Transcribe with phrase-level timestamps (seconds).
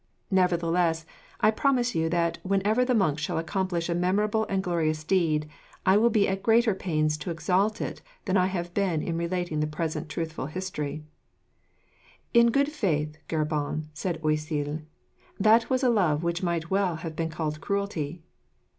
[0.31, 1.05] Nevertheless,
[1.41, 5.47] I promise you that, whenever the monks shall accomplish a memorable and glorious deed,
[5.85, 9.59] I will be at greater pains to exalt it than I have been in relating
[9.59, 11.03] the present truthful history."
[12.33, 14.81] "In good faith, Geburon," said Oisille,
[15.39, 18.23] "that was a love which might well have been called cruelty."